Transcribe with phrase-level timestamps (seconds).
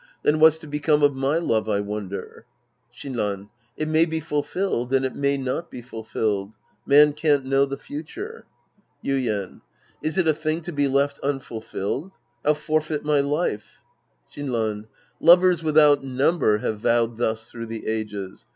[0.23, 2.47] Then Vi'hat's to become of my love, I wonder?
[2.91, 3.49] Shinran.
[3.77, 6.53] It may be fulfilled and it may not be fulfilled.
[6.87, 8.45] Man can't know the future.
[9.05, 9.61] Yiden.
[10.01, 12.13] Is it a thing to be left unfulfilled?
[12.43, 13.83] I'll forfeit my life.
[14.31, 14.87] Shinran.
[15.19, 18.47] Lovers without number have vowed thus through the ages.